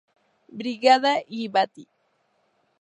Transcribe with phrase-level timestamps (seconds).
[0.57, 1.85] Brigada Guivati